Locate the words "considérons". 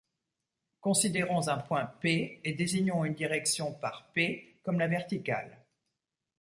0.79-1.47